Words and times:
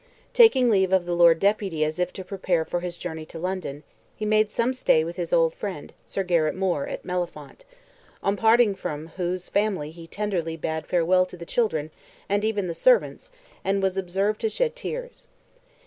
Taking 0.33 0.67
leave 0.71 0.91
of 0.91 1.05
the 1.05 1.15
Lord 1.15 1.37
Deputy 1.39 1.85
as 1.85 1.99
if 1.99 2.11
to 2.13 2.25
prepare 2.25 2.65
for 2.65 2.79
his 2.79 2.97
journey 2.97 3.23
to 3.27 3.37
London, 3.37 3.83
he 4.15 4.25
made 4.25 4.49
some 4.49 4.73
stay 4.73 5.03
with 5.03 5.15
his 5.15 5.31
old 5.31 5.53
friend, 5.53 5.93
Sir 6.07 6.23
Garrett 6.23 6.55
Moore, 6.55 6.87
at 6.87 7.05
Mellifont, 7.05 7.63
on 8.23 8.35
parting 8.35 8.73
from 8.73 9.09
whose 9.09 9.47
family 9.47 9.91
he 9.91 10.07
tenderly 10.07 10.57
bade 10.57 10.87
farewell 10.87 11.27
to 11.27 11.37
the 11.37 11.45
children 11.45 11.91
and 12.27 12.43
even 12.43 12.65
the 12.65 12.73
servants, 12.73 13.29
and 13.63 13.83
was 13.83 13.95
observed 13.95 14.41
to 14.41 14.49
shed 14.49 14.75
tears. 14.75 15.27